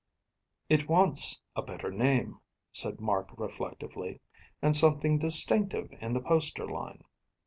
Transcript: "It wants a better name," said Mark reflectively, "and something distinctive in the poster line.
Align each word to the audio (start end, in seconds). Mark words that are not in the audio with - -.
"It 0.67 0.89
wants 0.89 1.41
a 1.55 1.61
better 1.61 1.91
name," 1.91 2.39
said 2.71 2.99
Mark 2.99 3.29
reflectively, 3.37 4.19
"and 4.59 4.75
something 4.75 5.19
distinctive 5.19 5.91
in 6.01 6.13
the 6.13 6.21
poster 6.21 6.65
line. 6.65 7.03